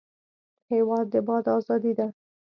[0.71, 2.07] هېواد د باد ازادي ده.